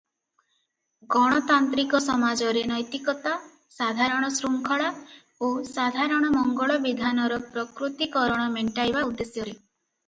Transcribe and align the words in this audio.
ଗଣତାନ୍ତ୍ରିକ 1.15 1.99
ସମାଜରେ 2.05 2.63
ନୈତିକତା, 2.71 3.35
ସାଧାରଣ 3.75 4.33
ଶୃଙ୍ଖଳା 4.39 4.89
ଓ 4.97 5.51
ସାଧାରଣ 5.75 6.33
ମଙ୍ଗଳ 6.39 6.83
ବିଧାନର 6.89 7.43
ପ୍ରକୃତି 7.53 8.11
କରଣ 8.19 8.51
ମେଣ୍ଟାଇବା 8.59 9.09
ଉଦ୍ଦେଶ୍ୟରେ। 9.13 9.57